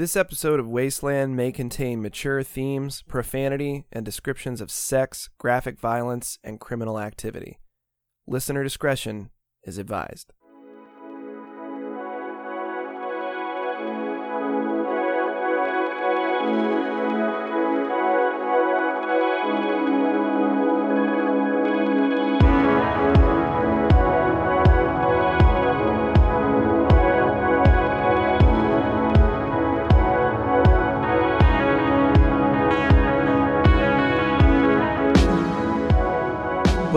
[0.00, 6.38] This episode of Wasteland may contain mature themes, profanity, and descriptions of sex, graphic violence,
[6.42, 7.58] and criminal activity.
[8.26, 9.28] Listener discretion
[9.62, 10.32] is advised.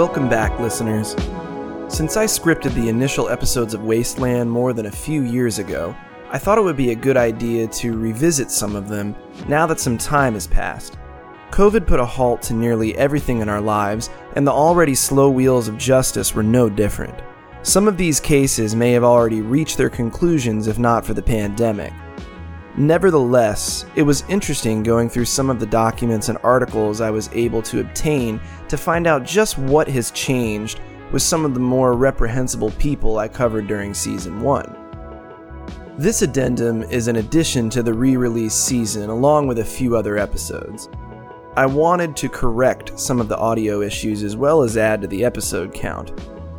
[0.06, 1.12] Welcome back, listeners.
[1.88, 5.96] Since I scripted the initial episodes of Wasteland more than a few years ago,
[6.30, 9.16] I thought it would be a good idea to revisit some of them
[9.48, 10.98] now that some time has passed.
[11.52, 15.70] COVID put a halt to nearly everything in our lives, and the already slow wheels
[15.70, 17.18] of justice were no different.
[17.62, 21.94] Some of these cases may have already reached their conclusions if not for the pandemic.
[22.76, 27.62] Nevertheless, it was interesting going through some of the documents and articles I was able
[27.64, 30.80] to obtain to find out just what has changed
[31.12, 34.76] with some of the more reprehensible people I covered during season 1.
[36.00, 40.18] This addendum is an addition to the re release season along with a few other
[40.18, 40.90] episodes.
[41.56, 45.24] I wanted to correct some of the audio issues as well as add to the
[45.24, 46.12] episode count.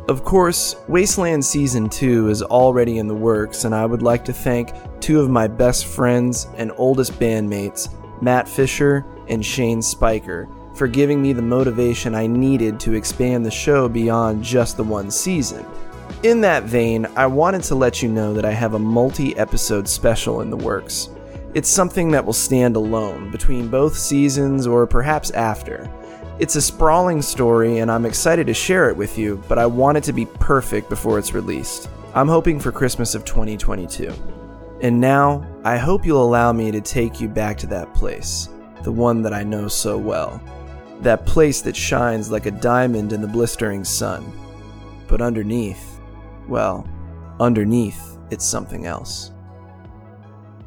[0.07, 4.33] Of course, Wasteland Season 2 is already in the works, and I would like to
[4.33, 4.69] thank
[5.01, 7.89] two of my best friends and oldest bandmates,
[8.21, 13.51] Matt Fisher and Shane Spiker, for giving me the motivation I needed to expand the
[13.51, 15.65] show beyond just the one season.
[16.21, 19.87] In that vein, I wanted to let you know that I have a multi episode
[19.87, 21.09] special in the works.
[21.55, 25.89] It's something that will stand alone between both seasons or perhaps after.
[26.37, 29.97] It's a sprawling story, and I'm excited to share it with you, but I want
[29.97, 31.87] it to be perfect before it's released.
[32.13, 34.13] I'm hoping for Christmas of 2022.
[34.81, 38.49] And now, I hope you'll allow me to take you back to that place,
[38.83, 40.41] the one that I know so well.
[40.99, 44.29] That place that shines like a diamond in the blistering sun.
[45.07, 46.01] But underneath,
[46.49, 46.85] well,
[47.39, 49.31] underneath, it's something else.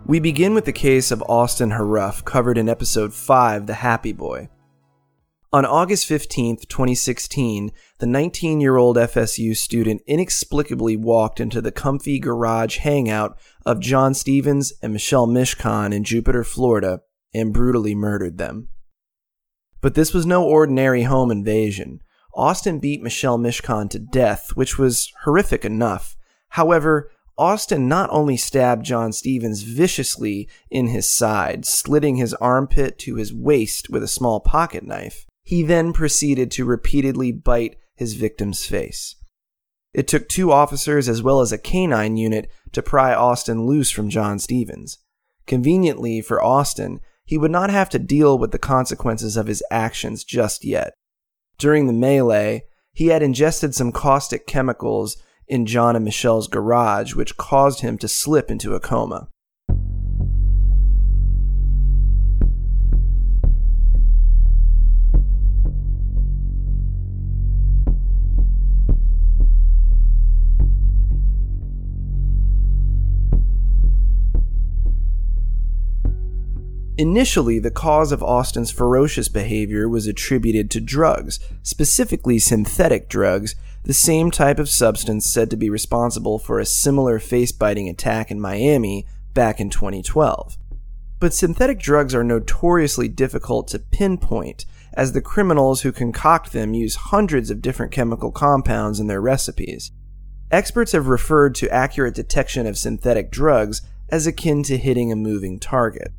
[0.06, 4.48] We begin with the case of Austin Harrouff, covered in episode 5, The Happy Boy.
[5.50, 12.19] On August 15, 2016, the 19 year old FSU student inexplicably walked into the comfy
[12.19, 17.00] garage hangout of John Stevens and Michelle Mishcon in Jupiter, Florida,
[17.32, 18.69] and brutally murdered them.
[19.81, 22.00] But this was no ordinary home invasion.
[22.34, 26.14] Austin beat Michelle Mishcon to death, which was horrific enough.
[26.50, 33.14] However, Austin not only stabbed John Stevens viciously in his side, slitting his armpit to
[33.14, 38.66] his waist with a small pocket knife, he then proceeded to repeatedly bite his victim's
[38.66, 39.16] face.
[39.94, 44.10] It took two officers as well as a canine unit to pry Austin loose from
[44.10, 44.98] John Stevens.
[45.47, 50.22] Conveniently for Austin, he would not have to deal with the consequences of his actions
[50.22, 50.92] just yet.
[51.56, 55.16] During the melee, he had ingested some caustic chemicals
[55.47, 59.28] in John and Michelle's garage, which caused him to slip into a coma.
[76.98, 83.54] Initially, the cause of Austin's ferocious behavior was attributed to drugs, specifically synthetic drugs,
[83.84, 88.32] the same type of substance said to be responsible for a similar face biting attack
[88.32, 90.58] in Miami back in 2012.
[91.20, 96.97] But synthetic drugs are notoriously difficult to pinpoint, as the criminals who concoct them use
[96.97, 99.92] hundreds of different chemical compounds in their recipes.
[100.50, 105.60] Experts have referred to accurate detection of synthetic drugs as akin to hitting a moving
[105.60, 106.12] target.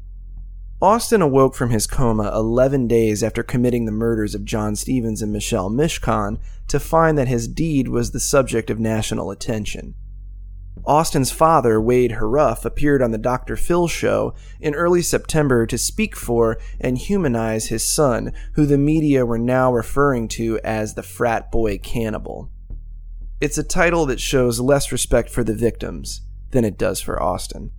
[0.81, 5.33] Austin awoke from his coma 11 days after committing the murders of John Stevens and
[5.33, 9.95] Michelle Mishcon to find that his deed was the subject of national attention.
[10.85, 13.57] Austin's father, Wade Harrouff, appeared on the Dr.
[13.57, 19.25] Phil show in early September to speak for and humanize his son, who the media
[19.25, 22.49] were now referring to as the frat boy cannibal.
[23.41, 26.21] It's a title that shows less respect for the victims
[26.51, 27.71] than it does for Austin.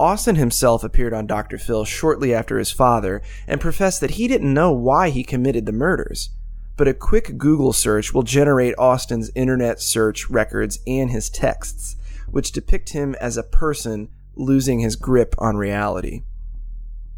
[0.00, 1.58] Austin himself appeared on Dr.
[1.58, 5.72] Phil shortly after his father and professed that he didn't know why he committed the
[5.72, 6.30] murders.
[6.78, 11.96] But a quick Google search will generate Austin's internet search records and his texts,
[12.30, 16.22] which depict him as a person losing his grip on reality.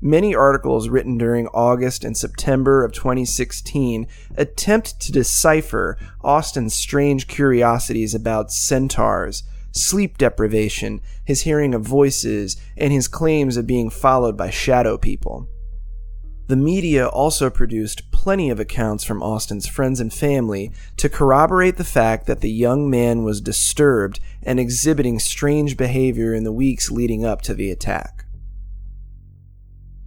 [0.00, 8.12] Many articles written during August and September of 2016 attempt to decipher Austin's strange curiosities
[8.12, 14.50] about centaurs, sleep deprivation, his hearing of voices, and his claims of being followed by
[14.50, 15.48] shadow people.
[16.48, 21.84] The media also produced plenty of accounts from Austin's friends and family to corroborate the
[21.84, 27.24] fact that the young man was disturbed and exhibiting strange behavior in the weeks leading
[27.24, 28.26] up to the attack.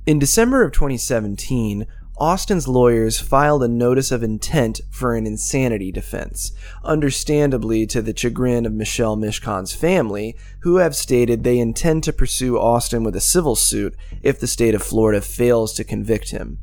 [0.05, 6.53] In December of 2017, Austin's lawyers filed a notice of intent for an insanity defense,
[6.81, 12.57] understandably to the chagrin of Michelle Mishcon's family, who have stated they intend to pursue
[12.57, 16.59] Austin with a civil suit if the state of Florida fails to convict him.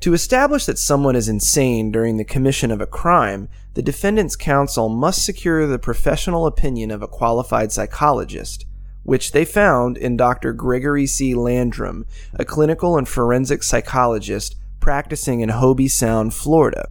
[0.00, 4.88] To establish that someone is insane during the commission of a crime, the defendant's counsel
[4.88, 8.64] must secure the professional opinion of a qualified psychologist,
[9.02, 10.52] which they found in Dr.
[10.52, 11.34] Gregory C.
[11.34, 16.88] Landrum, a clinical and forensic psychologist practicing in Hobe Sound, Florida.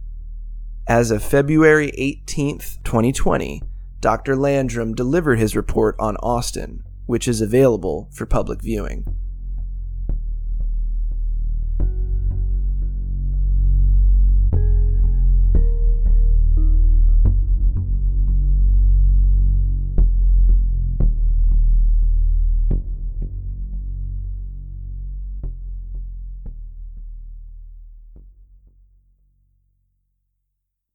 [0.86, 3.62] As of February 18, 2020,
[4.00, 4.34] Dr.
[4.34, 9.04] Landrum delivered his report on Austin, which is available for public viewing.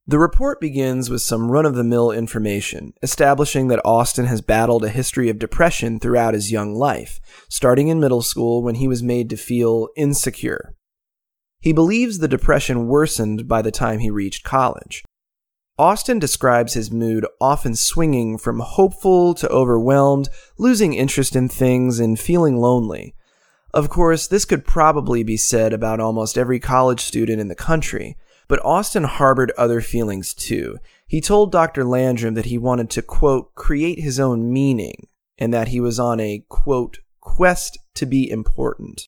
[0.08, 4.84] The report begins with some run of the mill information, establishing that Austin has battled
[4.84, 7.20] a history of depression throughout his young life,
[7.50, 10.76] starting in middle school when he was made to feel insecure.
[11.60, 15.04] He believes the depression worsened by the time he reached college.
[15.80, 20.30] Austin describes his mood often swinging from hopeful to overwhelmed,
[20.60, 23.16] losing interest in things, and feeling lonely.
[23.74, 28.18] Of course, this could probably be said about almost every college student in the country
[28.48, 30.78] but Austin harbored other feelings too.
[31.08, 31.84] He told Dr.
[31.84, 35.08] Landrum that he wanted to, quote, create his own meaning,
[35.38, 39.08] and that he was on a, quote, quest to be important.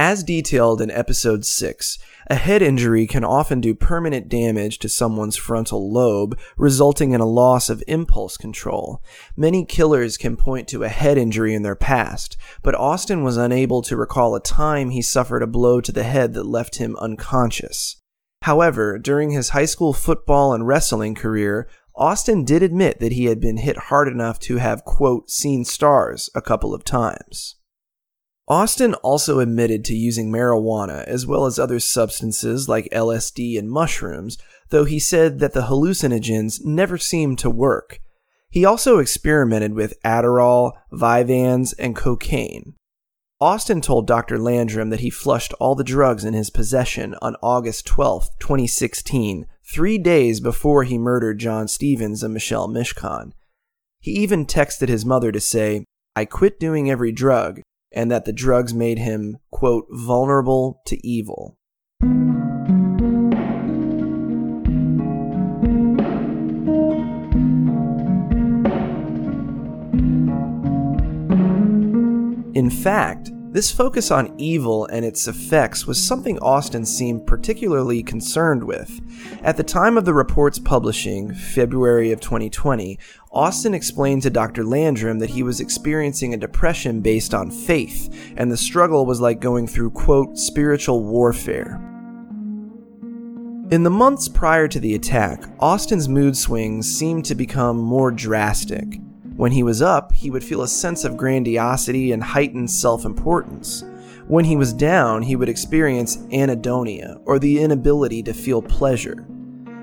[0.00, 1.98] As detailed in episode 6,
[2.30, 7.26] a head injury can often do permanent damage to someone's frontal lobe, resulting in a
[7.26, 9.02] loss of impulse control.
[9.36, 13.82] Many killers can point to a head injury in their past, but Austin was unable
[13.82, 18.00] to recall a time he suffered a blow to the head that left him unconscious.
[18.42, 23.40] However, during his high school football and wrestling career, Austin did admit that he had
[23.40, 27.56] been hit hard enough to have, quote, seen stars a couple of times.
[28.46, 34.38] Austin also admitted to using marijuana as well as other substances like LSD and mushrooms,
[34.70, 38.00] though he said that the hallucinogens never seemed to work.
[38.48, 42.74] He also experimented with Adderall, Vyvanse, and cocaine.
[43.40, 44.36] Austin told Dr.
[44.36, 49.96] Landrum that he flushed all the drugs in his possession on August 12, 2016, three
[49.96, 53.30] days before he murdered John Stevens and Michelle Mishcon.
[54.00, 55.84] He even texted his mother to say,
[56.16, 57.60] I quit doing every drug,
[57.92, 61.57] and that the drugs made him, quote, vulnerable to evil.
[72.88, 78.98] Fact, this focus on evil and its effects was something Austin seemed particularly concerned with.
[79.42, 82.98] At the time of the report's publishing, February of 2020,
[83.30, 84.64] Austin explained to Dr.
[84.64, 89.38] Landrum that he was experiencing a depression based on faith, and the struggle was like
[89.38, 91.74] going through, quote, spiritual warfare.
[93.70, 98.98] In the months prior to the attack, Austin's mood swings seemed to become more drastic.
[99.38, 103.84] When he was up, he would feel a sense of grandiosity and heightened self importance.
[104.26, 109.28] When he was down, he would experience anhedonia, or the inability to feel pleasure.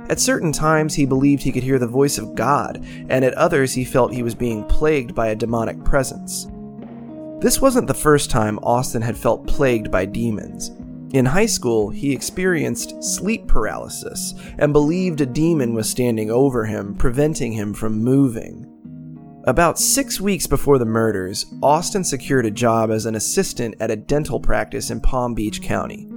[0.10, 3.72] At certain times, he believed he could hear the voice of God, and at others,
[3.72, 6.50] he felt he was being plagued by a demonic presence.
[7.40, 10.72] This wasn't the first time Austin had felt plagued by demons.
[11.14, 16.94] In high school, he experienced sleep paralysis and believed a demon was standing over him,
[16.96, 18.70] preventing him from moving.
[19.48, 23.96] About six weeks before the murders, Austin secured a job as an assistant at a
[23.96, 26.08] dental practice in Palm Beach County.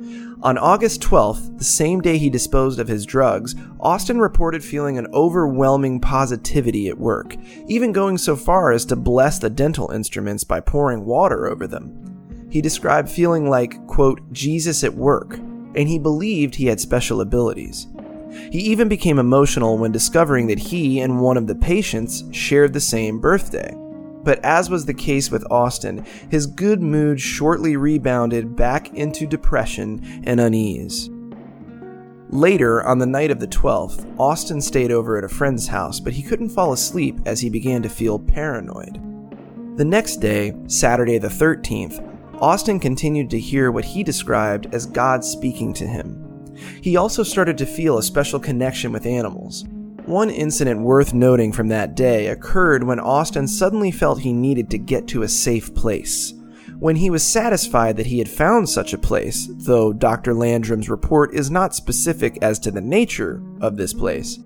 [0.43, 5.09] On August 12th, the same day he disposed of his drugs, Austin reported feeling an
[5.13, 10.59] overwhelming positivity at work, even going so far as to bless the dental instruments by
[10.59, 12.49] pouring water over them.
[12.51, 17.89] He described feeling like, quote, Jesus at work, and he believed he had special abilities.
[18.51, 22.81] He even became emotional when discovering that he and one of the patients shared the
[22.81, 23.75] same birthday.
[24.23, 30.23] But as was the case with Austin, his good mood shortly rebounded back into depression
[30.25, 31.09] and unease.
[32.31, 36.13] Later, on the night of the 12th, Austin stayed over at a friend's house, but
[36.13, 39.01] he couldn't fall asleep as he began to feel paranoid.
[39.79, 42.05] The next day, Saturday the 13th,
[42.43, 46.28] Austin continued to hear what he described as God speaking to him.
[46.81, 49.65] He also started to feel a special connection with animals.
[50.07, 54.79] One incident worth noting from that day occurred when Austin suddenly felt he needed to
[54.79, 56.33] get to a safe place.
[56.79, 60.33] When he was satisfied that he had found such a place, though Dr.
[60.33, 64.39] Landrum's report is not specific as to the nature of this place,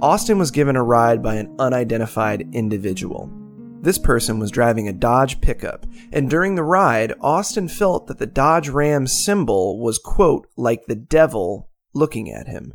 [0.00, 3.30] Austin was given a ride by an unidentified individual.
[3.82, 8.26] This person was driving a Dodge pickup, and during the ride, Austin felt that the
[8.26, 12.74] Dodge Ram symbol was, quote, like the devil looking at him.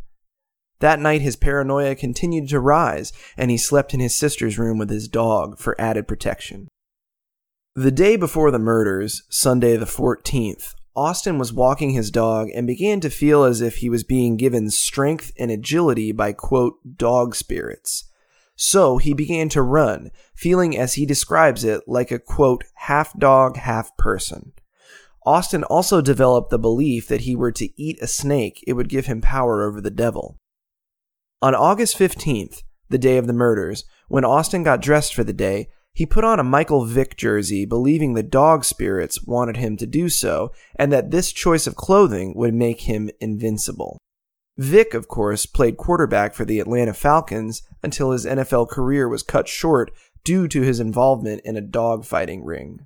[0.79, 4.89] That night, his paranoia continued to rise, and he slept in his sister's room with
[4.89, 6.67] his dog for added protection.
[7.73, 12.99] The day before the murders, Sunday the 14th, Austin was walking his dog and began
[12.99, 18.09] to feel as if he was being given strength and agility by, quote, dog spirits.
[18.57, 23.55] So he began to run, feeling as he describes it like a, quote, half dog,
[23.55, 24.51] half person.
[25.25, 29.05] Austin also developed the belief that he were to eat a snake, it would give
[29.05, 30.37] him power over the devil.
[31.41, 35.67] On August 15th, the day of the murders, when Austin got dressed for the day,
[35.93, 40.09] he put on a Michael Vick jersey, believing the dog spirits wanted him to do
[40.09, 43.97] so, and that this choice of clothing would make him invincible.
[44.57, 49.47] Vick, of course, played quarterback for the Atlanta Falcons until his NFL career was cut
[49.47, 49.91] short
[50.23, 52.85] due to his involvement in a dogfighting ring.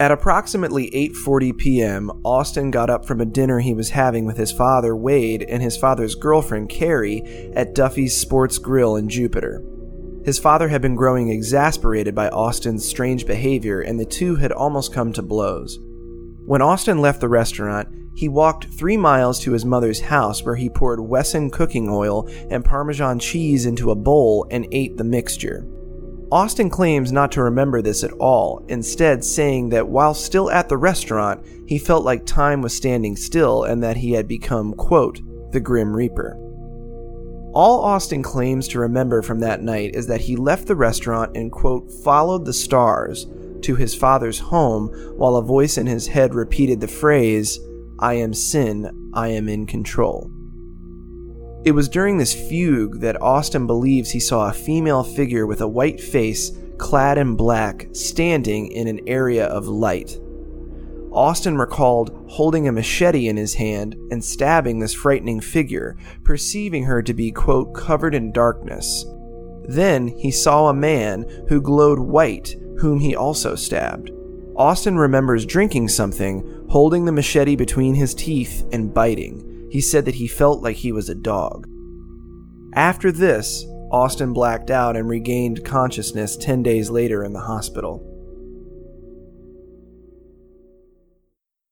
[0.00, 4.50] At approximately 8:40 p.m., Austin got up from a dinner he was having with his
[4.50, 7.22] father, Wade, and his father's girlfriend, Carrie,
[7.54, 9.62] at Duffy's Sports Grill in Jupiter.
[10.24, 14.92] His father had been growing exasperated by Austin's strange behavior, and the two had almost
[14.92, 15.78] come to blows.
[16.46, 20.68] When Austin left the restaurant, he walked three miles to his mother's house where he
[20.68, 25.66] poured Wesson cooking oil and Parmesan cheese into a bowl and ate the mixture.
[26.30, 30.76] Austin claims not to remember this at all, instead, saying that while still at the
[30.76, 35.20] restaurant, he felt like time was standing still and that he had become, quote,
[35.52, 36.36] the Grim Reaper.
[37.54, 41.50] All Austin claims to remember from that night is that he left the restaurant and,
[41.50, 43.26] quote, followed the stars
[43.64, 47.58] to his father's home while a voice in his head repeated the phrase,
[47.98, 50.30] I am sin, I am in control.
[51.64, 55.68] It was during this fugue that Austin believes he saw a female figure with a
[55.68, 60.18] white face, clad in black, standing in an area of light.
[61.10, 67.00] Austin recalled holding a machete in his hand and stabbing this frightening figure, perceiving her
[67.02, 69.06] to be, quote, covered in darkness.
[69.66, 74.10] Then he saw a man who glowed white, whom he also stabbed.
[74.56, 79.68] Austin remembers drinking something, holding the machete between his teeth, and biting.
[79.70, 81.66] He said that he felt like he was a dog.
[82.74, 88.10] After this, Austin blacked out and regained consciousness 10 days later in the hospital.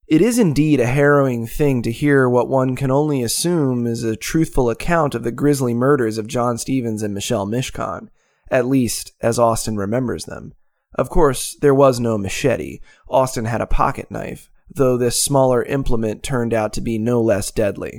[0.06, 4.14] It is indeed a harrowing thing to hear what one can only assume is a
[4.14, 8.08] truthful account of the grisly murders of John Stevens and Michelle Mishcon,
[8.50, 10.52] at least as Austin remembers them.
[10.94, 12.80] Of course, there was no machete.
[13.08, 17.50] Austin had a pocket knife, though this smaller implement turned out to be no less
[17.50, 17.98] deadly.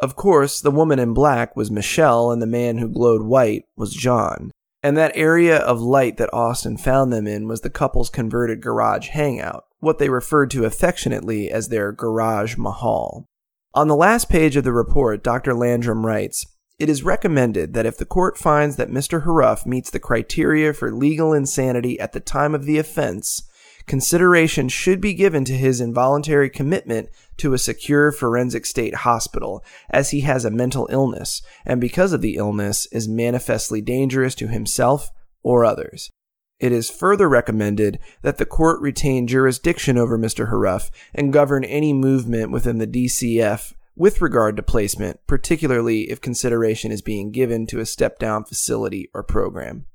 [0.00, 3.92] Of course, the woman in black was Michelle, and the man who glowed white was
[3.92, 4.50] John.
[4.82, 9.08] And that area of light that Austin found them in was the couple's converted garage
[9.08, 13.26] hangout what they referred to affectionately as their garage mahal.
[13.74, 15.54] On the last page of the report, Dr.
[15.54, 16.46] Landrum writes,
[16.78, 19.24] it is recommended that if the court finds that Mr.
[19.24, 23.42] Harrouff meets the criteria for legal insanity at the time of the offense,
[23.86, 30.10] consideration should be given to his involuntary commitment to a secure forensic state hospital, as
[30.10, 35.10] he has a mental illness, and because of the illness is manifestly dangerous to himself
[35.42, 36.12] or others.
[36.60, 40.50] It is further recommended that the court retain jurisdiction over Mr.
[40.50, 46.92] Harrouff and govern any movement within the DCF with regard to placement, particularly if consideration
[46.92, 49.86] is being given to a step down facility or program.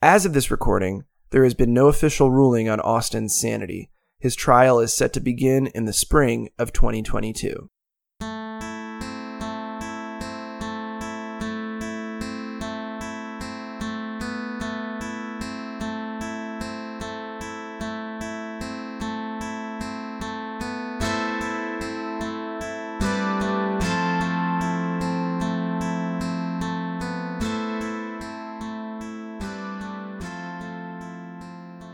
[0.00, 3.90] As of this recording, there has been no official ruling on Austin's sanity.
[4.20, 7.68] His trial is set to begin in the spring of 2022.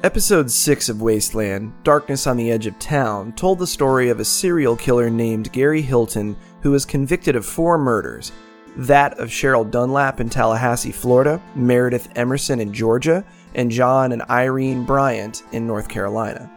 [0.05, 4.25] Episode 6 of Wasteland, Darkness on the Edge of Town, told the story of a
[4.25, 8.31] serial killer named Gary Hilton who was convicted of four murders
[8.77, 14.85] that of Cheryl Dunlap in Tallahassee, Florida, Meredith Emerson in Georgia, and John and Irene
[14.85, 16.51] Bryant in North Carolina.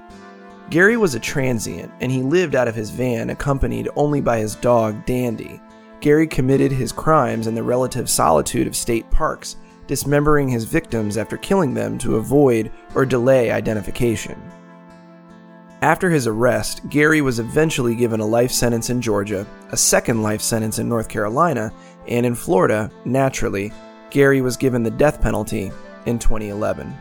[0.70, 4.56] Gary was a transient, and he lived out of his van accompanied only by his
[4.56, 5.62] dog, Dandy.
[6.01, 9.56] Gary committed his crimes in the relative solitude of state parks,
[9.88, 14.39] dismembering his victims after killing them to avoid or delay identification.
[15.82, 20.41] After his arrest, Gary was eventually given a life sentence in Georgia, a second life
[20.41, 21.72] sentence in North Carolina,
[22.08, 23.72] and in Florida, naturally,
[24.10, 25.72] Gary was given the death penalty
[26.06, 26.91] in 2011.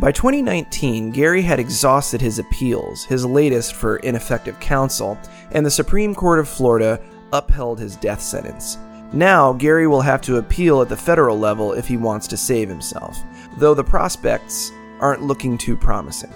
[0.00, 5.18] By 2019, Gary had exhausted his appeals, his latest for ineffective counsel,
[5.50, 7.00] and the Supreme Court of Florida
[7.32, 8.78] upheld his death sentence.
[9.12, 12.68] Now, Gary will have to appeal at the federal level if he wants to save
[12.68, 13.22] himself,
[13.56, 16.32] though the prospects aren't looking too promising.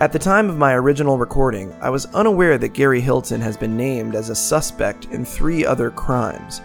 [0.00, 3.76] At the time of my original recording, I was unaware that Gary Hilton has been
[3.76, 6.60] named as a suspect in three other crimes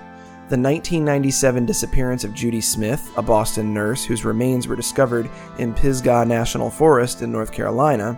[0.50, 6.26] the 1997 disappearance of Judy Smith, a Boston nurse whose remains were discovered in Pisgah
[6.26, 8.12] National Forest in North Carolina,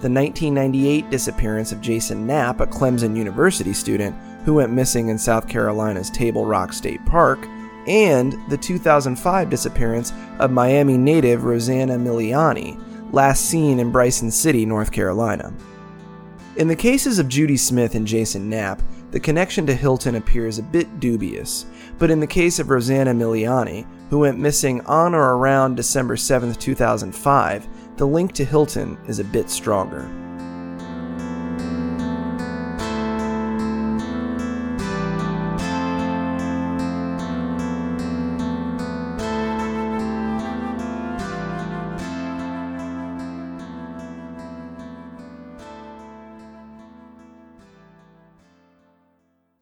[0.00, 5.48] the 1998 disappearance of Jason Knapp, a Clemson University student who went missing in South
[5.48, 7.46] Carolina's Table Rock State Park,
[7.88, 12.80] and the 2005 disappearance of Miami native Rosanna Miliani,
[13.12, 15.52] last seen in Bryson City, North Carolina.
[16.54, 20.62] In the cases of Judy Smith and Jason Knapp, the connection to Hilton appears a
[20.62, 21.66] bit dubious,
[21.98, 26.54] but in the case of Rosanna Miliani, who went missing on or around December 7,
[26.54, 30.08] 2005, the link to Hilton is a bit stronger.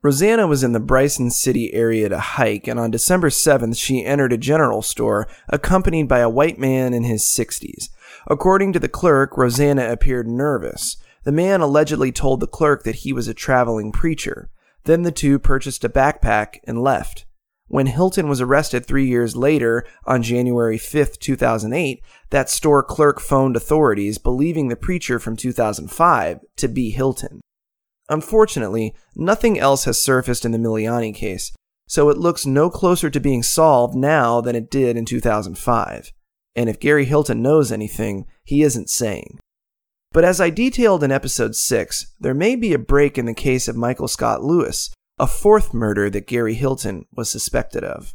[0.05, 4.35] Rosanna was in the Bryson City area to hike, and on December 7th, she entered
[4.35, 7.89] a general store accompanied by a white man in his 60s.
[8.27, 10.99] According to the clerk, Rosanna appeared nervous.
[11.23, 14.51] The man allegedly told the clerk that he was a traveling preacher.
[14.85, 17.25] Then the two purchased a backpack and left.
[17.69, 23.57] When Hilton was arrested three years later, on January 5, 2008, that store clerk phoned
[23.57, 27.41] authorities, believing the preacher from 2005 to be Hilton.
[28.09, 31.53] Unfortunately, nothing else has surfaced in the Miliani case,
[31.87, 36.13] so it looks no closer to being solved now than it did in 2005.
[36.57, 39.39] And if Gary Hilton knows anything, he isn't saying.
[40.13, 43.67] But as I detailed in episode 6, there may be a break in the case
[43.67, 48.15] of Michael Scott Lewis, a fourth murder that Gary Hilton was suspected of.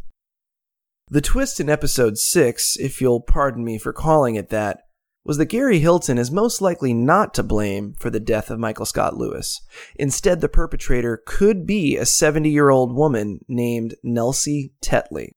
[1.09, 4.83] The twist in episode 6, if you'll pardon me for calling it that,
[5.23, 8.85] was that Gary Hilton is most likely not to blame for the death of Michael
[8.85, 9.61] Scott Lewis.
[9.95, 15.33] Instead, the perpetrator could be a 70 year old woman named Nelsie Tetley.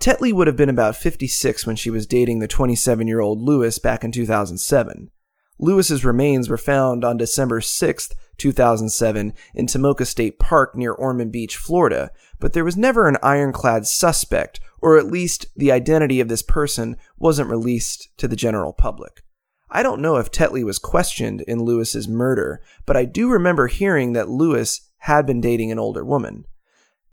[0.00, 3.78] Tetley would have been about 56 when she was dating the 27 year old Lewis
[3.78, 5.10] back in 2007.
[5.58, 8.08] Lewis's remains were found on December 6,
[8.40, 13.86] 2007, in Tomoka State Park near Ormond Beach, Florida, but there was never an ironclad
[13.86, 19.22] suspect or at least the identity of this person wasn't released to the general public.
[19.70, 24.14] I don't know if Tetley was questioned in Lewis's murder, but I do remember hearing
[24.14, 26.44] that Lewis had been dating an older woman.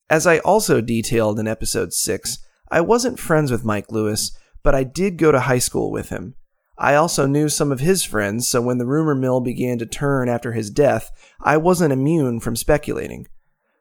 [0.10, 2.40] As I also detailed in episode 6,
[2.72, 6.36] I wasn't friends with Mike Lewis, but I did go to high school with him.
[6.78, 10.30] I also knew some of his friends, so when the rumor mill began to turn
[10.30, 11.12] after his death,
[11.42, 13.28] I wasn't immune from speculating.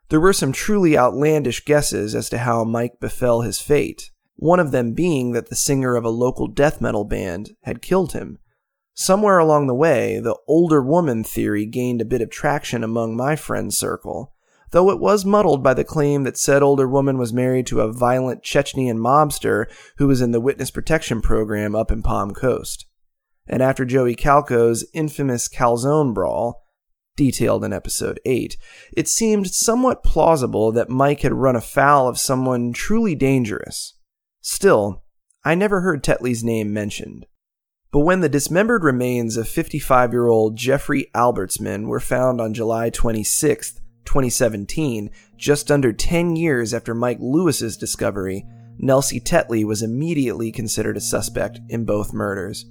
[0.08, 4.70] There were some truly outlandish guesses as to how Mike befell his fate, one of
[4.70, 8.38] them being that the singer of a local death metal band had killed him.
[8.94, 13.36] Somewhere along the way, the older woman theory gained a bit of traction among my
[13.36, 14.32] friend circle,
[14.70, 17.92] though it was muddled by the claim that said older woman was married to a
[17.92, 19.66] violent Chechnyan mobster
[19.98, 22.86] who was in the witness protection program up in Palm Coast.
[23.46, 26.64] And after Joey Calco's infamous calzone brawl,
[27.16, 28.56] detailed in episode 8,
[28.96, 33.94] it seemed somewhat plausible that Mike had run afoul of someone truly dangerous.
[34.40, 35.04] Still,
[35.44, 37.26] I never heard Tetley's name mentioned.
[37.92, 42.90] But when the dismembered remains of 55 year old Jeffrey Albertsman were found on July
[42.90, 48.46] 26, 2017, just under 10 years after Mike Lewis's discovery,
[48.82, 52.66] Nelsie Tetley was immediately considered a suspect in both murders.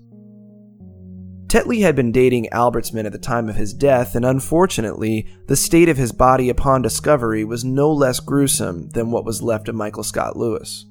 [1.48, 5.89] Tetley had been dating Albertsman at the time of his death, and unfortunately, the state
[5.89, 10.04] of his body upon discovery was no less gruesome than what was left of Michael
[10.04, 10.86] Scott Lewis.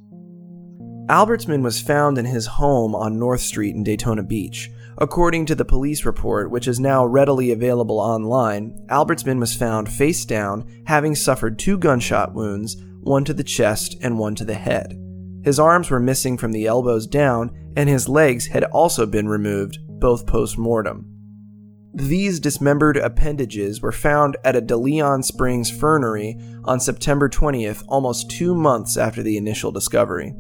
[1.09, 4.71] Albertsman was found in his home on North Street in Daytona Beach.
[4.99, 10.25] According to the police report, which is now readily available online, Albertsman was found face
[10.25, 14.99] down, having suffered two gunshot wounds, one to the chest and one to the head.
[15.43, 19.79] His arms were missing from the elbows down, and his legs had also been removed,
[19.89, 21.11] both post mortem.
[21.93, 28.55] These dismembered appendages were found at a DeLeon Springs fernery on September 20th, almost two
[28.55, 30.35] months after the initial discovery.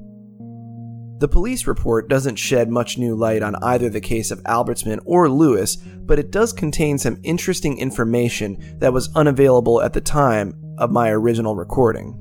[1.18, 5.28] The police report doesn't shed much new light on either the case of Albertsman or
[5.28, 10.90] Lewis, but it does contain some interesting information that was unavailable at the time of
[10.90, 12.20] my original recording.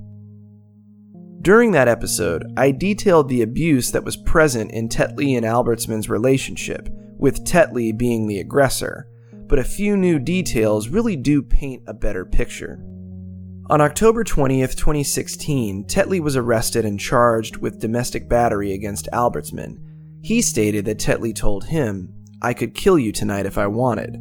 [1.42, 6.88] During that episode, I detailed the abuse that was present in Tetley and Albertsman's relationship,
[7.18, 9.08] with Tetley being the aggressor,
[9.48, 12.80] but a few new details really do paint a better picture.
[13.70, 19.78] On October 20th, 2016, Tetley was arrested and charged with domestic battery against Albertsman.
[20.22, 24.18] He stated that Tetley told him, I could kill you tonight if I wanted.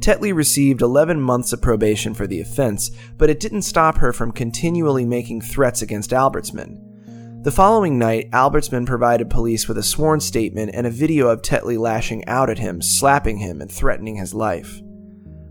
[0.00, 4.32] Tetley received 11 months of probation for the offense, but it didn't stop her from
[4.32, 7.42] continually making threats against Albertsman.
[7.44, 11.78] The following night, Albertsman provided police with a sworn statement and a video of Tetley
[11.78, 14.80] lashing out at him, slapping him, and threatening his life.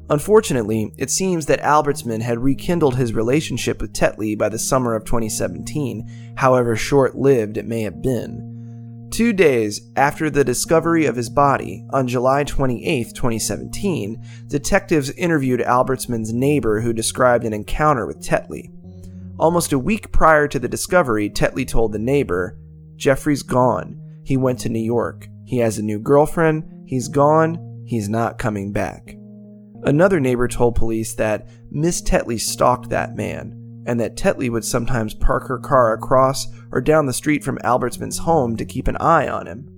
[0.09, 5.03] Unfortunately, it seems that Albertsman had rekindled his relationship with Tetley by the summer of
[5.03, 9.09] 2017, however short lived it may have been.
[9.11, 16.33] Two days after the discovery of his body, on July 28, 2017, detectives interviewed Albertsman's
[16.33, 18.71] neighbor who described an encounter with Tetley.
[19.37, 22.57] Almost a week prior to the discovery, Tetley told the neighbor,
[22.95, 24.01] Jeffrey's gone.
[24.23, 25.27] He went to New York.
[25.45, 26.63] He has a new girlfriend.
[26.85, 27.83] He's gone.
[27.85, 29.16] He's not coming back.
[29.87, 35.13] Another neighbor told police that Miss Tetley stalked that man, and that Tetley would sometimes
[35.13, 39.29] park her car across or down the street from Albertsman's home to keep an eye
[39.29, 39.69] on him.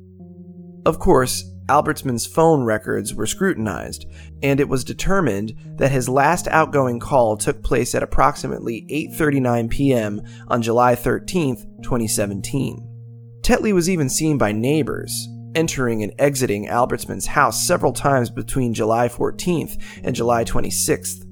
[0.84, 4.08] Of course, Albertsman's phone records were scrutinized,
[4.41, 10.24] and it was determined that his last outgoing call took place at approximately 8:39 p.m.
[10.48, 13.39] on July 13, 2017.
[13.41, 19.07] Tetley was even seen by neighbors, entering and exiting Albertsman's house several times between July
[19.07, 21.25] 14th and July 26th.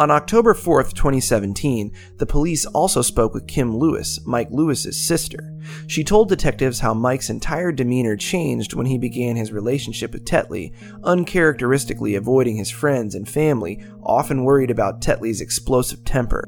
[0.00, 5.52] On October 4th, 2017, the police also spoke with Kim Lewis, Mike Lewis's sister.
[5.88, 10.72] She told detectives how Mike's entire demeanor changed when he began his relationship with Tetley,
[11.02, 16.44] uncharacteristically avoiding his friends and family, often worried about Tetley's explosive temper.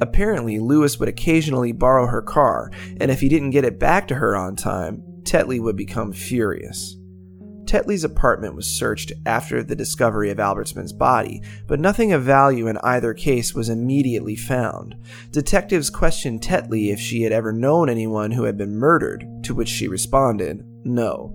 [0.00, 2.70] Apparently, Lewis would occasionally borrow her car,
[3.00, 6.96] and if he didn't get it back to her on time, Tetley would become furious.
[7.64, 12.76] Tetley's apartment was searched after the discovery of Albertsman's body, but nothing of value in
[12.78, 14.94] either case was immediately found.
[15.30, 19.68] Detectives questioned Tetley if she had ever known anyone who had been murdered, to which
[19.68, 21.32] she responded, no.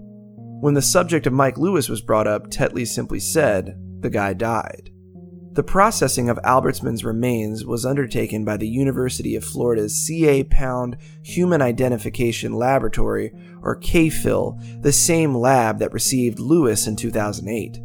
[0.62, 4.92] When the subject of Mike Lewis was brought up, Tetley simply said, the guy died.
[5.60, 10.46] The processing of Albertsman's remains was undertaken by the University of Florida's C.A.
[10.46, 17.78] Pound Human Identification Laboratory, or KPHL, the same lab that received Lewis in 2008.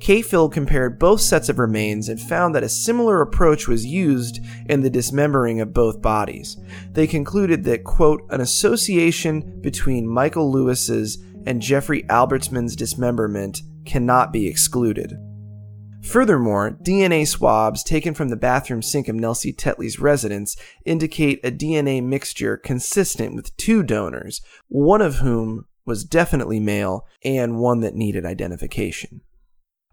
[0.00, 4.82] KPHL compared both sets of remains and found that a similar approach was used in
[4.82, 6.58] the dismembering of both bodies.
[6.92, 14.46] They concluded that, quote, an association between Michael Lewis's and Jeffrey Albertsman's dismemberment cannot be
[14.46, 15.16] excluded.
[16.04, 22.02] Furthermore, DNA swabs taken from the bathroom sink of Nelsie Tetley's residence indicate a DNA
[22.02, 28.24] mixture consistent with two donors, one of whom was definitely male and one that needed
[28.24, 29.22] identification.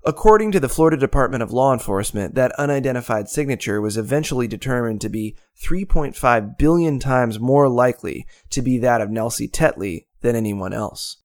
[0.04, 5.10] According to the Florida Department of Law Enforcement, that unidentified signature was eventually determined to
[5.10, 11.21] be 3.5 billion times more likely to be that of Nelsie Tetley than anyone else.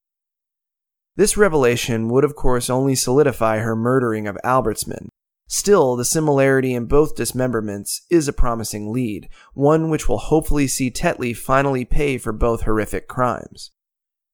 [1.16, 5.09] This revelation would, of course, only solidify her murdering of Albertsman.
[5.48, 10.90] Still, the similarity in both dismemberments is a promising lead, one which will hopefully see
[10.90, 13.70] Tetley finally pay for both horrific crimes.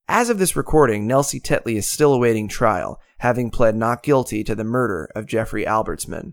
[0.09, 4.55] As of this recording, Nelsie Tetley is still awaiting trial, having pled not guilty to
[4.55, 6.33] the murder of Jeffrey Albertsman.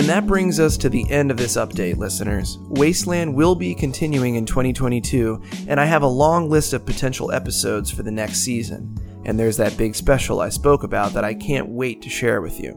[0.00, 2.56] And that brings us to the end of this update, listeners.
[2.70, 7.90] Wasteland will be continuing in 2022, and I have a long list of potential episodes
[7.90, 8.96] for the next season.
[9.26, 12.58] And there's that big special I spoke about that I can't wait to share with
[12.58, 12.70] you.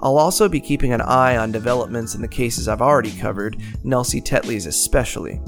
[0.00, 4.20] I'll also be keeping an eye on developments in the cases I've already covered, Nelsie
[4.20, 5.40] Tetley's especially.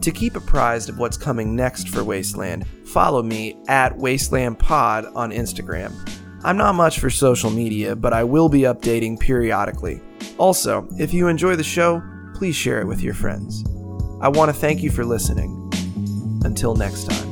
[0.00, 5.30] To keep apprised of what's coming next for Wasteland, follow me at Wasteland Pod on
[5.30, 5.92] Instagram.
[6.46, 10.00] I'm not much for social media, but I will be updating periodically.
[10.38, 12.00] Also, if you enjoy the show,
[12.36, 13.64] please share it with your friends.
[14.20, 15.50] I want to thank you for listening.
[16.44, 17.25] Until next time.